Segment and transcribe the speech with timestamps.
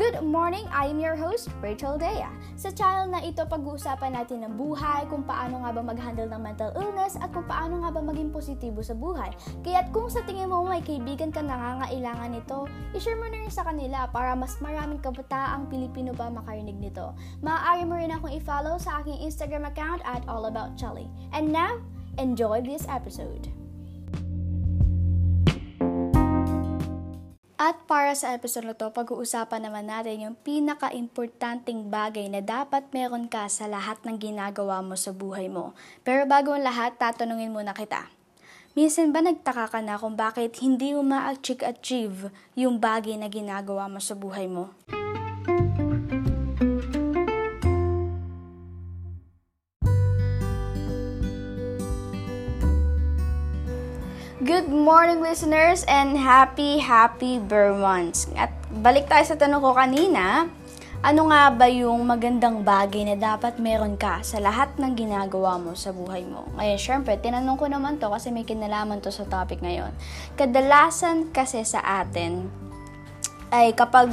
[0.00, 0.64] Good morning!
[0.72, 2.24] I am your host, Rachel Dea.
[2.56, 6.72] Sa channel na ito, pag-uusapan natin ng buhay, kung paano nga ba mag-handle ng mental
[6.72, 9.28] illness, at kung paano nga ba maging positibo sa buhay.
[9.60, 12.64] Kaya't kung sa tingin mo may kaibigan ka nangangailangan nito,
[12.96, 17.12] ishare mo na rin sa kanila para mas maraming kabataang Pilipino pa makarinig nito.
[17.44, 21.12] Maaari mo rin akong i-follow sa aking Instagram account at allaboutchelly.
[21.36, 21.76] And now,
[22.16, 23.52] enjoy this episode!
[27.60, 33.28] At para sa episode na to, pag-uusapan naman natin yung pinaka-importanting bagay na dapat meron
[33.28, 35.76] ka sa lahat ng ginagawa mo sa buhay mo.
[36.00, 38.08] Pero bago ang lahat, tatanungin muna kita.
[38.72, 44.00] Minsan ba nagtaka ka na kung bakit hindi mo ma-achieve yung bagay na ginagawa mo
[44.00, 44.72] sa buhay mo?
[54.60, 58.28] Good morning listeners and happy happy Burr months.
[58.36, 60.52] At balik tayo sa tanong ko kanina,
[61.00, 65.72] ano nga ba yung magandang bagay na dapat meron ka sa lahat ng ginagawa mo
[65.72, 66.44] sa buhay mo?
[66.60, 69.96] Ngayon, syempre, tinanong ko naman to kasi may kinalaman to sa topic ngayon.
[70.36, 72.52] Kadalasan kasi sa atin
[73.56, 74.12] ay kapag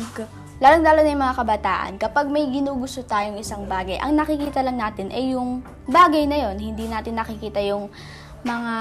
[0.63, 5.11] lalong-lalo na yung mga kabataan, kapag may ginugusto tayong isang bagay, ang nakikita lang natin
[5.11, 5.59] ay yung
[5.91, 7.91] bagay na yon Hindi natin nakikita yung
[8.47, 8.75] mga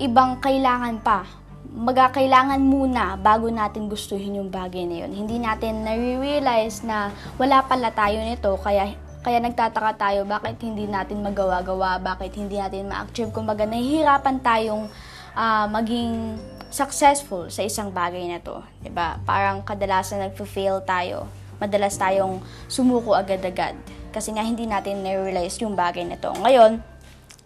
[0.00, 1.28] ibang kailangan pa.
[1.70, 5.12] Magkakailangan muna bago natin gustuhin yung bagay na yun.
[5.12, 11.20] Hindi natin na-realize na wala pala tayo nito, kaya kaya nagtataka tayo bakit hindi natin
[11.20, 13.28] magawa-gawa, bakit hindi natin ma-achieve.
[13.30, 14.88] Kumbaga, nahihirapan tayong
[15.36, 16.40] uh, maging
[16.72, 18.64] successful sa isang bagay na to.
[18.64, 19.08] ba diba?
[19.28, 21.28] Parang kadalasan nag-fail tayo.
[21.60, 22.40] Madalas tayong
[22.72, 23.76] sumuko agad-agad.
[24.08, 26.32] Kasi nga hindi natin na-realize yung bagay na to.
[26.40, 26.80] Ngayon,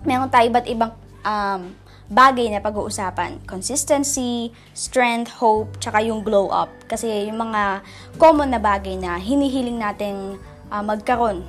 [0.07, 1.73] meron tayo iba't ibang um,
[2.13, 3.41] bagay na pag-uusapan.
[3.49, 6.71] Consistency, strength, hope, tsaka yung glow up.
[6.87, 7.81] Kasi yung mga
[8.21, 10.37] common na bagay na hinihiling nating
[10.69, 11.43] uh, magkaroon,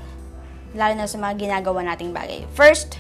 [0.76, 2.48] lalo na sa mga ginagawa nating bagay.
[2.56, 3.00] First,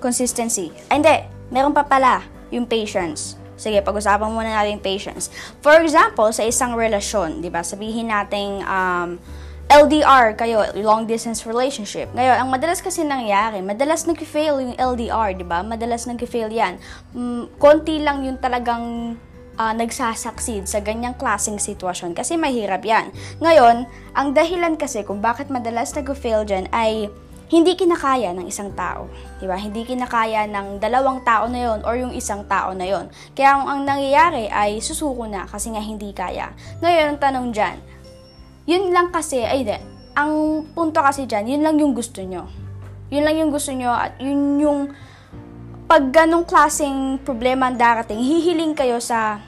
[0.00, 0.72] consistency.
[0.88, 1.16] Ay, hindi.
[1.52, 3.36] Meron pa pala yung patience.
[3.56, 5.30] Sige, pag-usapan muna natin patience.
[5.62, 9.22] For example, sa isang relasyon, di ba, sabihin nating um,
[9.72, 12.12] LDR kayo, long distance relationship.
[12.12, 15.64] Ngayon, ang madalas kasi nangyari, madalas nag-fail yung LDR, di ba?
[15.64, 16.76] Madalas nag-fail yan.
[17.16, 19.16] Mm, konti lang yung talagang
[19.56, 23.16] uh, nagsasucceed sa ganyang klaseng sitwasyon kasi mahirap yan.
[23.40, 27.08] Ngayon, ang dahilan kasi kung bakit madalas nag-fail dyan ay
[27.48, 29.08] hindi kinakaya ng isang tao.
[29.40, 29.56] Di ba?
[29.56, 33.12] Hindi kinakaya ng dalawang tao na yon or yung isang tao na yon.
[33.36, 36.52] Kaya ang, ang nangyayari ay susuko na kasi nga hindi kaya.
[36.80, 37.76] Ngayon, ang tanong dyan,
[38.66, 39.78] yun lang kasi, ay de,
[40.14, 42.46] ang punto kasi dyan, yun lang yung gusto nyo.
[43.12, 44.80] Yun lang yung gusto nyo at yun yung
[45.84, 49.44] pag ganong klaseng problema ang darating, hihiling kayo sa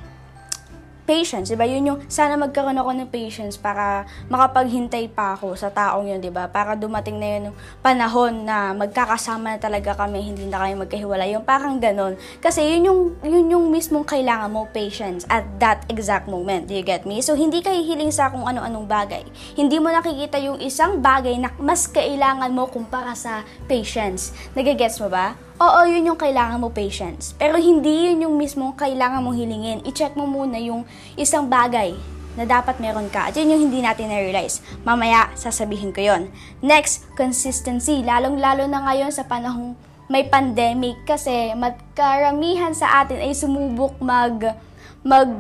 [1.04, 1.69] patience, 'di ba?
[1.69, 6.32] Yun yung sana magkaroon ako ng patience para makapaghintay pa ako sa taong 'yun, 'di
[6.32, 6.48] ba?
[6.48, 11.37] Para dumating na 'yun yung panahon na magkakasama na talaga kami, hindi na kayo magkahiwalay.
[11.37, 12.16] Yung parang ganon.
[12.41, 16.66] Kasi yun yung yun yung mismong kailangan mo patience at that exact moment.
[16.66, 17.21] Do you get me?
[17.21, 19.22] So hindi ka hihiling sa kung ano-anong bagay.
[19.54, 24.32] Hindi mo nakikita yung isang bagay na mas kailangan mo kumpara sa patience.
[24.56, 25.36] Nagigets mo ba?
[25.54, 27.31] Oo, yun yung kailangan mo patience.
[27.38, 29.81] Pero hindi yun yung mismo kailangan mong hilingin.
[29.87, 30.82] I-check mo muna yung
[31.15, 31.94] isang bagay
[32.34, 33.31] na dapat meron ka.
[33.31, 34.59] At yun yung hindi natin na-realize.
[34.82, 36.26] Mamaya, sasabihin ko yon.
[36.59, 38.03] Next, consistency.
[38.03, 39.78] Lalong-lalo na ngayon sa panahong
[40.10, 44.59] may pandemic kasi magkaramihan sa atin ay sumubok mag
[45.00, 45.31] mag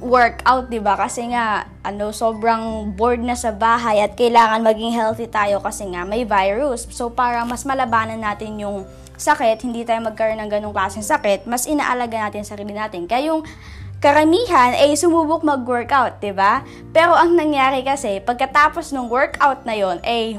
[0.00, 0.96] workout, 'di ba?
[0.96, 6.08] Kasi nga ano, sobrang bored na sa bahay at kailangan maging healthy tayo kasi nga
[6.08, 6.88] may virus.
[6.88, 11.64] So para mas malabanan natin yung sakit, hindi tayo magkaroon ng ganong klaseng sakit, mas
[11.64, 13.08] inaalaga natin sarili natin.
[13.08, 13.42] Kaya yung
[13.98, 16.60] karamihan ay sumubok mag-workout, 'di ba?
[16.92, 20.36] Pero ang nangyari kasi, pagkatapos ng workout na 'yon, ay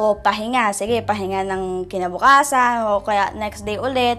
[0.00, 4.18] o pahinga, sige, pahinga ng kinabukasan o kaya next day ulit,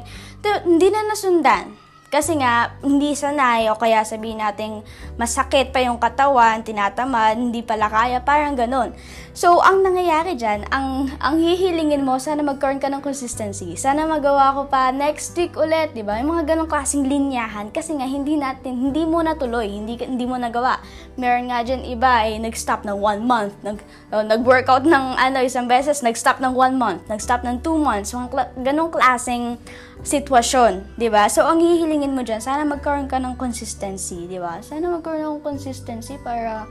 [0.64, 1.74] hindi na nasundan.
[2.14, 4.86] Kasi nga, hindi sanay o kaya sabihin natin
[5.18, 8.94] masakit pa yung katawan, tinatamad, hindi pala kaya, parang ganun.
[9.34, 13.74] So, ang nangyayari dyan, ang, ang hihilingin mo, sana magkaroon ka ng consistency.
[13.74, 16.22] Sana magawa ko pa next week ulit, di ba?
[16.22, 17.74] Yung mga ganong klaseng linyahan.
[17.74, 20.86] Kasi nga, hindi natin, hindi mo natuloy, hindi, hindi mo nagawa.
[21.18, 23.82] Meron nga dyan iba ay nag-stop ng one month, nag,
[24.14, 28.14] uh, nag-workout ng ano, isang beses, nag-stop ng one month, nag-stop ng two months.
[28.14, 29.58] Mga kla- ganong klaseng
[30.04, 31.32] sitwasyon, di ba?
[31.32, 34.60] So, ang hihilingin mo dyan, sana magkaroon ka ng consistency, di ba?
[34.60, 36.68] Sana magkaroon ng consistency para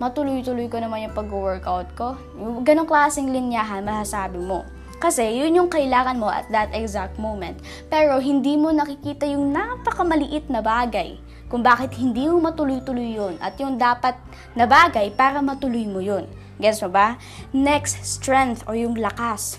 [0.00, 2.16] matuloy-tuloy ko naman yung pag-workout ko.
[2.64, 4.64] Ganong klaseng linyahan, masasabi mo.
[5.00, 7.56] Kasi yun yung kailangan mo at that exact moment.
[7.88, 11.16] Pero hindi mo nakikita yung napakamaliit na bagay
[11.48, 14.16] kung bakit hindi mo matuloy-tuloy yun at yung dapat
[14.52, 16.28] na bagay para matuloy mo yun.
[16.60, 17.16] Gets mo ba?
[17.56, 19.56] Next, strength o yung lakas.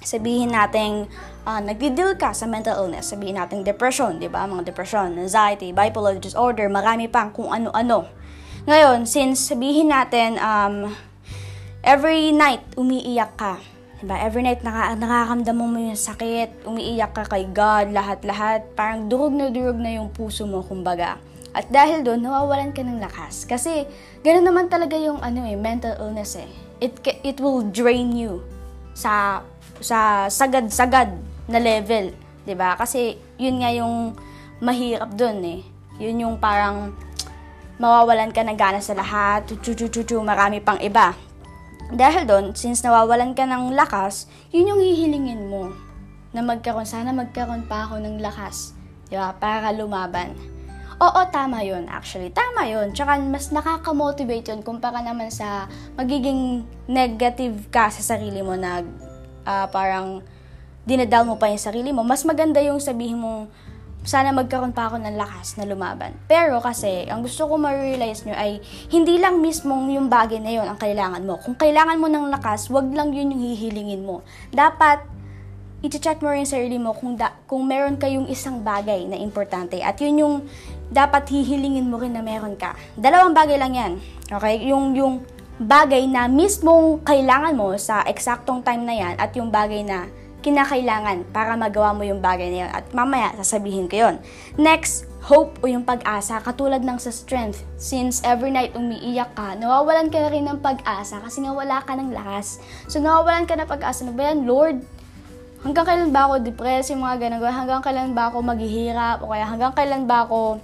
[0.00, 1.12] Sabihin natin,
[1.44, 3.12] uh, nagdi-deal ka sa mental illness.
[3.12, 4.48] Sabihin natin depression, di ba?
[4.48, 8.08] Mga depression, anxiety, bipolar disorder, marami pang kung ano-ano.
[8.64, 10.88] Ngayon, since sabihin natin, um,
[11.84, 13.60] every night umiiyak ka,
[14.00, 14.16] Diba?
[14.16, 18.72] Every night naka, nakakamdam mo yung sakit, umiiyak ka kay God, lahat-lahat.
[18.72, 21.20] Parang durog na durog na yung puso mo, kumbaga.
[21.52, 23.44] At dahil doon, nawawalan ka ng lakas.
[23.44, 23.84] Kasi,
[24.24, 26.48] ganoon naman talaga yung ano eh, mental illness eh.
[26.80, 28.40] It, it will drain you
[28.96, 29.44] sa,
[29.80, 31.16] sa sagad-sagad
[31.50, 32.14] na level.
[32.44, 34.16] 'di ba Kasi, yun nga yung
[34.60, 35.60] mahirap doon eh.
[36.00, 36.96] Yun yung parang
[37.80, 39.72] mawawalan ka ng gana sa lahat, chu
[40.20, 41.16] marami pang iba.
[41.90, 45.74] Dahil doon, since nawawalan ka ng lakas, yun yung hihilingin mo.
[46.30, 48.78] Na magkaroon, sana magkaroon pa ako ng lakas.
[49.10, 49.34] Di ba?
[49.34, 50.38] Para lumaban.
[51.00, 52.28] Oo, tama yun actually.
[52.28, 52.92] Tama yun.
[52.92, 55.64] Tsaka mas nakaka-motivate yun kumpara naman sa
[55.96, 58.84] magiging negative ka sa sarili mo na
[59.44, 60.24] uh, parang
[60.88, 62.02] dinadown mo pa yung sarili mo.
[62.02, 63.46] Mas maganda yung sabihin mo,
[64.00, 66.16] sana magkaroon pa ako ng lakas na lumaban.
[66.24, 70.64] Pero kasi, ang gusto ko ma-realize nyo ay, hindi lang mismong yung bagay na yon
[70.64, 71.36] ang kailangan mo.
[71.36, 74.24] Kung kailangan mo ng lakas, wag lang yun yung hihilingin mo.
[74.48, 75.04] Dapat,
[75.84, 79.80] i-check mo rin sa sarili mo kung, da- kung meron kayong isang bagay na importante.
[79.84, 80.34] At yun yung
[80.88, 82.76] dapat hihilingin mo rin na meron ka.
[82.96, 83.92] Dalawang bagay lang yan.
[84.32, 84.64] Okay?
[84.64, 85.20] Yung, yung
[85.60, 90.08] bagay na mismong kailangan mo sa eksaktong time na yan at yung bagay na
[90.40, 92.70] kinakailangan para magawa mo yung bagay na yun.
[92.72, 94.16] At mamaya, sasabihin ko yun.
[94.56, 97.60] Next, hope o yung pag-asa, katulad ng sa strength.
[97.76, 101.92] Since every night umiiyak ka, nawawalan ka na rin ng pag-asa kasi nga wala ka
[101.92, 102.56] ng lakas.
[102.88, 104.08] So, nawawalan ka ng pag-asa.
[104.08, 104.48] Ano ba yan?
[104.48, 104.80] Lord,
[105.60, 109.44] hanggang kailan ba ako depressed, yung mga ganun, hanggang kailan ba ako maghihirap, o kaya
[109.44, 110.56] hanggang kailan ba ako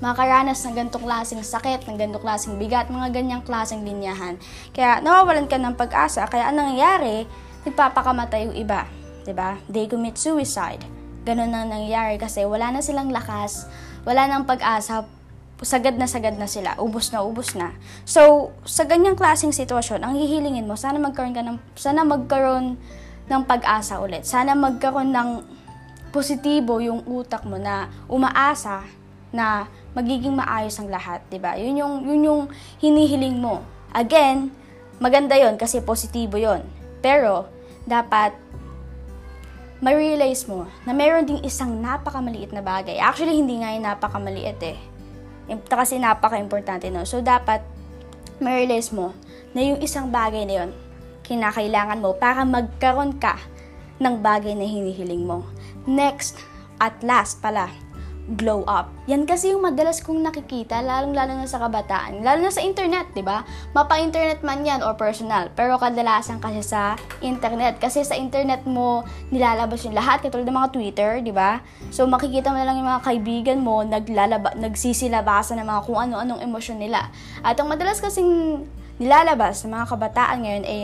[0.00, 4.40] makaranas ng ganitong klaseng sakit, ng ganitong klaseng bigat, mga ganyang klaseng linyahan.
[4.72, 6.24] Kaya nawawalan ka ng pag-asa.
[6.26, 7.28] Kaya anong nangyayari,
[7.68, 8.88] nagpapakamatay yung iba.
[8.88, 9.24] ba?
[9.28, 9.50] Diba?
[9.68, 10.80] They commit suicide.
[11.28, 13.68] Ganun na nangyayari kasi wala na silang lakas,
[14.08, 15.04] wala nang pag-asa,
[15.60, 17.76] sagad na sagad na sila, ubos na ubos na.
[18.08, 22.80] So, sa ganyang klaseng sitwasyon, ang hihilingin mo, sana magkaroon ka ng, sana magkaroon
[23.28, 24.24] ng pag-asa ulit.
[24.24, 25.28] Sana magkaroon ng
[26.10, 28.82] positibo yung utak mo na umaasa
[29.30, 31.54] na magiging maayos ang lahat, 'di ba?
[31.58, 32.42] Yun yung yun yung
[32.82, 33.62] hinihiling mo.
[33.94, 34.50] Again,
[35.02, 36.62] maganda 'yon kasi positibo 'yon.
[37.00, 37.48] Pero,
[37.88, 38.36] dapat
[39.80, 43.00] ma-realize mo na meron ding isang napakamaliit na bagay.
[43.00, 44.78] Actually, hindi nga yung napakamaliit eh.
[45.66, 47.08] Kasi napaka-importante no.
[47.08, 47.64] So, dapat
[48.44, 49.16] ma-realize mo
[49.56, 50.70] na yung isang bagay na yon
[51.24, 53.40] kinakailangan mo para magkaroon ka
[54.02, 55.46] ng bagay na hinihiling mo.
[55.88, 56.36] Next,
[56.80, 57.72] at last pala,
[58.30, 58.92] glow up.
[59.10, 62.22] Yan kasi yung madalas kong nakikita, lalong-lalo na sa kabataan.
[62.22, 63.42] Lalo na sa internet, di ba?
[63.74, 65.50] Mapa-internet man yan or personal.
[65.58, 66.94] Pero kadalasan kasi sa
[67.24, 67.82] internet.
[67.82, 69.02] Kasi sa internet mo
[69.34, 71.58] nilalabas yung lahat, katulad ng mga Twitter, di ba?
[71.90, 76.44] So makikita mo na lang yung mga kaibigan mo, naglalaba, nagsisilabasan ng mga kung ano-anong
[76.44, 77.10] emosyon nila.
[77.42, 78.62] At ang madalas kasing
[79.00, 80.80] nilalabas sa mga kabataan ngayon ay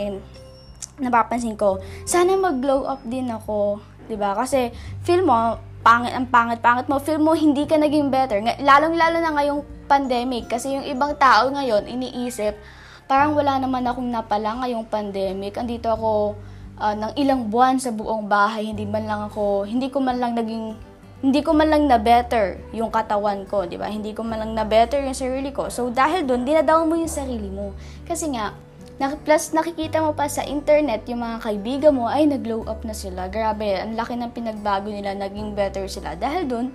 [0.97, 3.77] napapansin ko, sana mag-glow up din ako,
[4.09, 4.33] 'di ba?
[4.33, 4.73] Kasi
[5.05, 8.43] feel mo pangit ang pangit-pangit mo, feel mo hindi ka naging better.
[8.59, 12.59] Lalong-lalo na ngayong pandemic kasi yung ibang tao ngayon iniisip,
[13.07, 15.55] parang wala naman akong napala ngayong pandemic.
[15.55, 16.35] Andito ako
[16.75, 20.35] uh, ng ilang buwan sa buong bahay, hindi man lang ako, hindi ko man lang
[20.35, 20.75] naging
[21.17, 23.87] hindi ko man lang na better yung katawan ko, 'di ba?
[23.89, 25.71] Hindi ko man lang na better yung sarili ko.
[25.71, 27.73] So dahil doon, dinadaw mo yung sarili mo.
[28.03, 28.53] Kasi nga
[28.97, 33.29] Plus, nakikita mo pa sa internet, yung mga kaibigan mo, ay, nag-glow up na sila.
[33.29, 36.17] Grabe, ang laki ng pinagbago nila, naging better sila.
[36.17, 36.67] Dahil doon,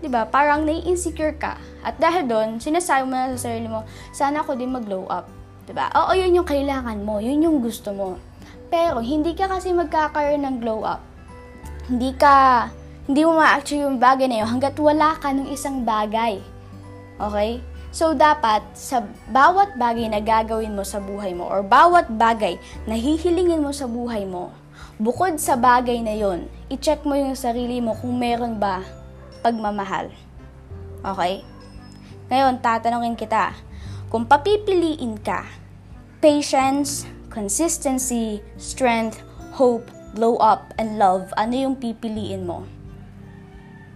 [0.00, 1.60] di ba, parang nai-insecure ka.
[1.84, 3.84] At dahil doon, sinasabi mo na sa sarili mo,
[4.16, 5.28] sana ako din mag-glow up.
[5.68, 5.92] Di ba?
[5.92, 8.16] Oo, yun yung kailangan mo, yun yung gusto mo.
[8.72, 11.04] Pero, hindi ka kasi magkakaroon ng glow up.
[11.92, 12.66] Hindi ka,
[13.12, 16.40] hindi mo ma-achieve yung bagay na yun hanggat wala ka ng isang bagay.
[17.20, 17.60] Okay?
[17.96, 19.00] So, dapat sa
[19.32, 23.88] bawat bagay na gagawin mo sa buhay mo or bawat bagay na hihilingin mo sa
[23.88, 24.52] buhay mo,
[25.00, 28.84] bukod sa bagay na yon, i-check mo yung sarili mo kung meron ba
[29.40, 30.12] pagmamahal.
[31.00, 31.40] Okay?
[32.28, 33.56] Ngayon, tatanungin kita,
[34.12, 35.48] kung papipiliin ka,
[36.20, 39.24] patience, consistency, strength,
[39.56, 42.68] hope, glow up, and love, ano yung pipiliin mo?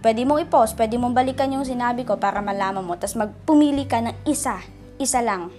[0.01, 4.01] Pwede mong i-pause, pwede mong balikan yung sinabi ko para malaman mo, tapos magpumili ka
[4.01, 4.57] ng isa,
[4.97, 5.53] isa lang.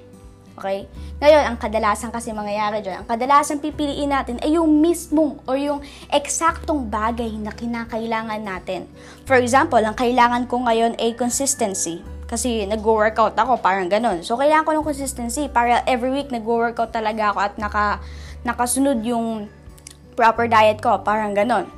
[0.59, 0.91] Okay?
[1.23, 5.79] Ngayon, ang kadalasan kasi mangyayari dyan, ang kadalasan pipiliin natin ay yung mismong or yung
[6.11, 8.91] eksaktong bagay na kinakailangan natin.
[9.25, 12.03] For example, ang kailangan ko ngayon ay consistency.
[12.27, 14.25] Kasi nag-workout ako, parang ganun.
[14.25, 17.85] So, kailangan ko ng consistency para every week nag-workout talaga ako at naka,
[18.43, 19.47] nakasunod yung
[20.19, 21.69] proper diet ko, parang ganun.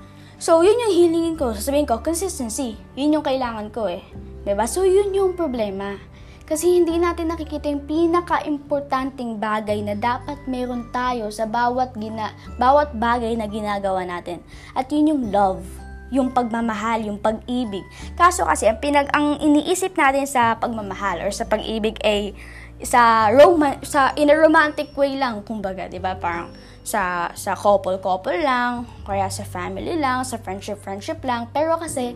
[0.45, 1.57] So, yun yung hilingin ko.
[1.57, 2.77] Sasabihin ko, consistency.
[3.01, 4.05] Yun yung kailangan ko eh.
[4.45, 4.69] ba?
[4.69, 5.97] So, yun yung problema.
[6.45, 12.93] Kasi hindi natin nakikita yung pinaka-importanting bagay na dapat meron tayo sa bawat, gina, bawat
[12.93, 14.45] bagay na ginagawa natin.
[14.77, 15.65] At yun yung love,
[16.13, 17.89] yung pagmamahal, yung pag-ibig.
[18.13, 22.37] Kaso kasi, ang, pinag, ang iniisip natin sa pagmamahal or sa pag-ibig ay
[22.85, 26.51] sa roman sa in a romantic way lang kumbaga 'di ba parang
[26.85, 32.13] sa sa couple couple lang kaya sa family lang sa friendship friendship lang pero kasi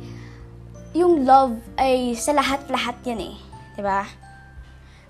[0.92, 3.36] yung love ay sa lahat-lahat yan eh
[3.82, 4.04] ba?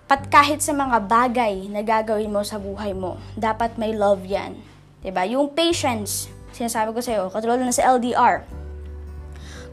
[0.09, 4.57] Pat kahit sa mga bagay na gagawin mo sa buhay mo, dapat may love 'yan.
[5.13, 5.25] ba?
[5.29, 8.45] Yung patience, sinasabi ko sa iyo, katulad na sa LDR.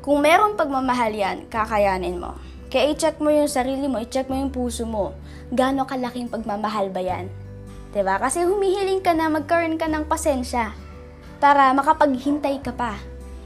[0.04, 2.36] Kung merong pagmamahal yan, kakayanin mo.
[2.68, 5.16] Kaya i-check mo yung sarili mo, i-check mo yung puso mo.
[5.50, 7.32] Gaano kalaking pagmamahal ba yan?
[8.02, 8.20] Ba?
[8.20, 10.74] Kasi humihiling ka na magkaroon ka ng pasensya
[11.40, 13.00] para makapaghintay ka pa.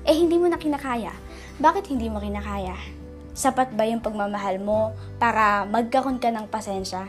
[0.08, 1.14] Eh hindi mo na kinakaya.
[1.60, 3.00] Bakit hindi mo kinakaya?
[3.40, 7.08] sapat ba yung pagmamahal mo para magkaroon ka ng pasensya?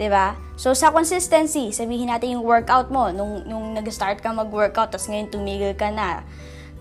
[0.00, 0.34] ba?
[0.58, 5.28] So sa consistency, sabihin natin yung workout mo nung nung nag-start ka mag-workout tapos ngayon
[5.30, 6.24] tumigil ka na.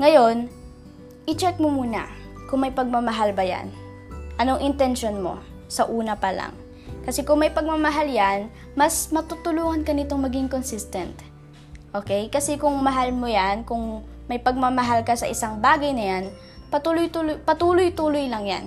[0.01, 0.49] Ngayon,
[1.29, 2.09] i-check mo muna
[2.49, 3.69] kung may pagmamahal ba 'yan.
[4.39, 5.37] Anong intention mo
[5.67, 6.55] sa una pa lang?
[7.03, 11.15] Kasi kung may pagmamahal 'yan, mas matutulungan ka nitong maging consistent.
[11.95, 12.27] Okay?
[12.29, 16.23] Kasi kung mahal mo 'yan, kung may pagmamahal ka sa isang bagay na 'yan,
[16.69, 18.65] patuloy-tuloy patuloy-tuloy lang 'yan.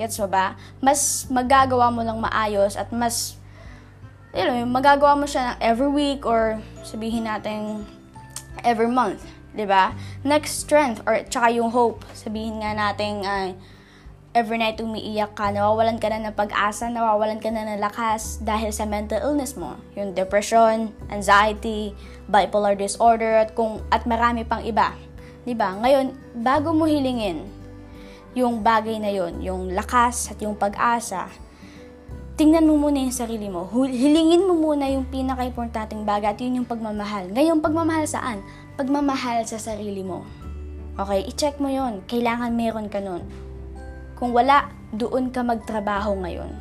[0.00, 0.56] Gets mo ba?
[0.80, 3.36] Mas magagawa mo lang maayos at mas
[4.32, 7.84] you know, magagawa mo siya every week or sabihin natin
[8.64, 9.20] every month,
[9.52, 9.92] ba?
[10.24, 12.04] Next strength or tsaka yung hope.
[12.16, 13.52] Sabihin nga natin uh,
[14.32, 18.72] every night umiiyak ka, nawawalan ka na ng pag-asa, nawawalan ka na ng lakas dahil
[18.72, 19.76] sa mental illness mo.
[19.92, 21.92] Yung depression, anxiety,
[22.32, 24.96] bipolar disorder, at, kung, at marami pang iba.
[25.44, 25.68] ba?
[25.76, 27.44] Ngayon, bago mo hilingin
[28.32, 31.28] yung bagay na yon, yung lakas at yung pag-asa,
[32.40, 33.68] tingnan mo muna yung sarili mo.
[33.68, 37.28] Hilingin mo muna yung pinaka-importanting bagay at yun yung pagmamahal.
[37.28, 38.40] Ngayon, pagmamahal saan?
[38.80, 40.24] Pagmamahal sa sarili mo.
[40.96, 42.00] Okay, i-check mo yon.
[42.08, 43.51] Kailangan meron ka nun.
[44.22, 46.54] Kung wala, doon ka magtrabaho ngayon.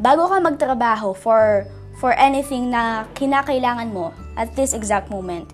[0.00, 1.68] Bago ka magtrabaho for
[2.00, 5.52] for anything na kinakailangan mo at this exact moment,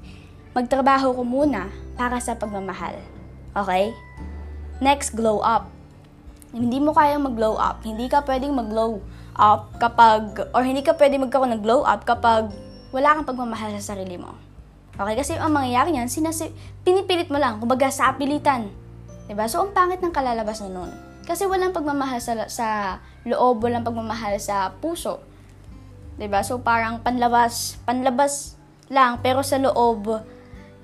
[0.55, 2.95] magtrabaho ko muna para sa pagmamahal.
[3.51, 3.91] Okay?
[4.79, 5.67] Next, glow up.
[6.55, 7.83] Hindi mo kayang mag-glow up.
[7.83, 9.03] Hindi ka pwedeng mag-glow
[9.35, 12.55] up kapag, or hindi ka pwedeng magkaroon ng glow up kapag
[12.95, 14.39] wala kang pagmamahal sa sarili mo.
[14.95, 15.19] Okay?
[15.19, 16.55] Kasi ang mangyayari niyan, sinasi,
[16.87, 18.84] pinipilit mo lang, kumbaga sa apilitan.
[19.25, 19.49] Diba?
[19.49, 20.93] So, ang pangit ng kalalabas na nun.
[21.25, 22.67] Kasi walang pagmamahal sa, sa
[23.25, 25.25] loob, walang pagmamahal sa puso.
[26.29, 26.45] ba?
[26.45, 28.55] So parang panlabas, panlabas
[28.93, 30.21] lang pero sa loob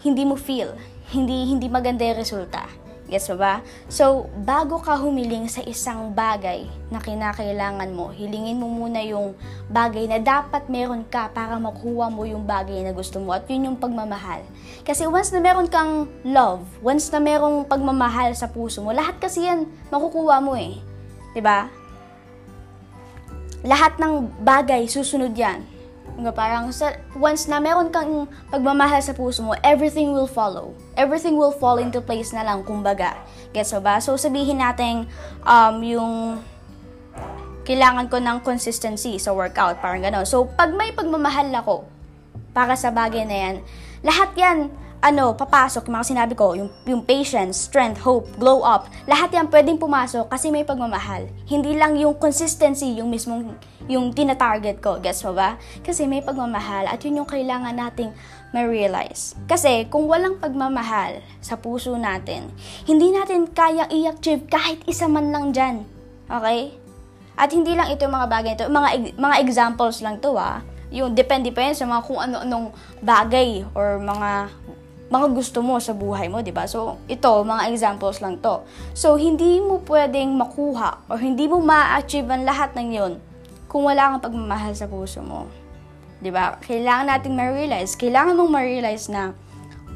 [0.01, 0.73] hindi mo feel,
[1.15, 2.65] hindi hindi maganda yung resulta.
[3.11, 3.59] Gets mo ba?
[3.91, 9.35] So, bago ka humiling sa isang bagay na kinakailangan mo, hilingin mo muna yung
[9.67, 13.35] bagay na dapat meron ka para makuha mo yung bagay na gusto mo.
[13.35, 14.47] At yun yung pagmamahal.
[14.87, 19.43] Kasi once na meron kang love, once na merong pagmamahal sa puso mo, lahat kasi
[19.43, 20.79] yan makukuha mo eh.
[20.79, 21.35] ba?
[21.35, 21.59] Diba?
[23.67, 25.80] Lahat ng bagay susunod yan.
[26.21, 30.77] Nga parang sa, once na meron kang pagmamahal sa puso mo, everything will follow.
[31.01, 33.17] Everything will fall into place na lang, kumbaga.
[33.57, 33.97] Gets mo ba?
[34.05, 35.09] So, sabihin natin
[35.49, 36.13] um, yung
[37.65, 40.29] kailangan ko ng consistency sa workout, parang gano'n.
[40.29, 41.89] So, pag may pagmamahal ako
[42.53, 43.57] para sa bagay na yan,
[44.05, 44.59] lahat yan
[45.01, 49.49] ano, papasok, yung mga sinabi ko, yung, yung patience, strength, hope, glow up, lahat yan
[49.49, 51.25] pwedeng pumasok kasi may pagmamahal.
[51.49, 53.57] Hindi lang yung consistency, yung mismong,
[53.89, 55.57] yung tina-target ko, guess mo ba?
[55.81, 58.13] Kasi may pagmamahal at yun yung kailangan nating
[58.53, 59.41] ma-realize.
[59.49, 62.53] Kasi kung walang pagmamahal sa puso natin,
[62.85, 65.77] hindi natin kayang i-achieve kahit isa man lang dyan.
[66.29, 66.77] Okay?
[67.41, 71.55] At hindi lang ito mga bagay ito, mga, mga examples lang to ah yung depende
[71.55, 72.67] pa yan sa mga kung ano-anong
[72.99, 74.51] bagay or mga
[75.11, 76.71] mga gusto mo sa buhay mo, 'di ba?
[76.71, 78.63] So, ito mga examples lang 'to.
[78.95, 83.13] So, hindi mo pwedeng makuha o hindi mo ma-achieve ang lahat ng 'yon
[83.67, 85.51] kung wala kang pagmamahal sa puso mo.
[86.23, 86.63] 'Di ba?
[86.63, 89.35] Kailangan nating ma-realize, kailangan mong ma-realize na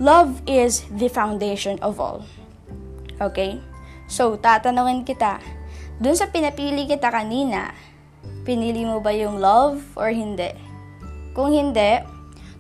[0.02, 2.26] love is the foundation of all.
[3.23, 3.62] Okay?
[4.11, 5.38] So, tatanungin kita,
[6.02, 7.71] dun sa pinapili kita kanina,
[8.42, 10.50] pinili mo ba yung love or hindi?
[11.30, 12.02] Kung hindi,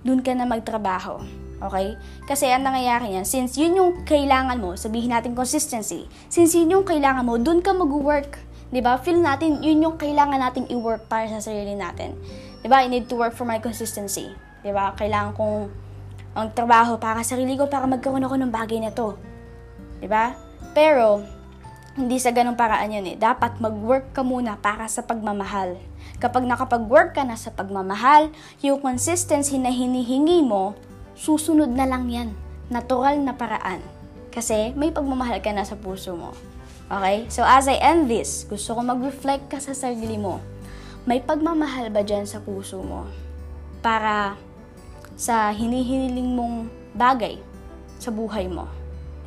[0.06, 1.43] dun ka na magtrabaho.
[1.62, 1.94] Okay?
[2.26, 6.86] Kasi ang nangyayari yan, since yun yung kailangan mo, sabihin natin consistency, since yun yung
[6.86, 8.40] kailangan mo, dun ka mag-work.
[8.74, 8.98] ba?
[8.98, 12.18] Feel natin, yun yung kailangan nating i-work para sa sarili natin.
[12.66, 12.82] ba?
[12.82, 14.34] I need to work for my consistency.
[14.66, 14.94] ba?
[14.98, 15.56] Kailangan kong
[16.34, 19.14] ang trabaho para sa sarili ko para magkaroon ako ng bagay na to.
[20.10, 20.34] ba?
[20.74, 21.22] Pero
[21.94, 23.16] hindi sa ganung paraan yun eh.
[23.16, 25.78] Dapat mag-work ka muna para sa pagmamahal.
[26.18, 30.74] Kapag nakapag-work ka na sa pagmamahal, yung consistency na hinihingi mo,
[31.14, 32.28] susunod na lang yan.
[32.70, 33.80] Natural na paraan.
[34.34, 36.34] Kasi may pagmamahal ka na sa puso mo.
[36.90, 37.26] Okay?
[37.30, 40.42] So as I end this, gusto ko mag-reflect ka sa sarili mo.
[41.06, 43.06] May pagmamahal ba dyan sa puso mo?
[43.84, 44.34] Para
[45.14, 46.56] sa hinihiniling mong
[46.96, 47.38] bagay
[48.00, 48.66] sa buhay mo.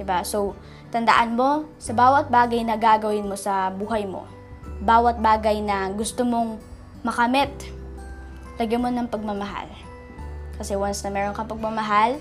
[0.04, 0.22] ba?
[0.22, 0.54] So,
[0.92, 4.28] tandaan mo, sa bawat bagay na gagawin mo sa buhay mo,
[4.84, 6.60] bawat bagay na gusto mong
[7.02, 7.50] makamit,
[8.58, 9.87] lagyan mo ng pagmamahal.
[10.58, 12.18] Kasi once na meron kang pagmamahal,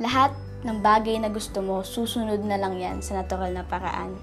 [0.00, 4.14] lahat ng bagay na gusto mo, susunod na lang yan sa natural na paraan.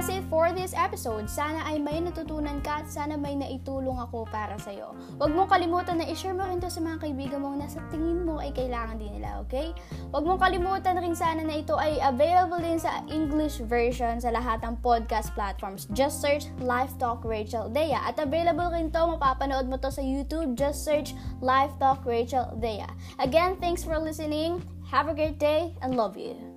[0.00, 1.28] It for this episode.
[1.28, 4.96] Sana ay may natutunan ka at sana may naitulong ako para sa'yo.
[5.20, 8.40] Huwag mong kalimutan na i-share mo rin to sa mga kaibigan mong nasa tingin mo
[8.40, 9.76] ay kailangan din nila, okay?
[10.08, 14.64] Huwag mong kalimutan rin sana na ito ay available din sa English version sa lahat
[14.64, 15.84] ng podcast platforms.
[15.92, 18.00] Just search Life Talk Rachel Dea.
[18.00, 20.56] At available rin to, mapapanood mo to sa YouTube.
[20.56, 21.12] Just search
[21.44, 22.88] Life Talk Rachel Dea.
[23.20, 24.64] Again, thanks for listening.
[24.88, 26.49] Have a great day and love you.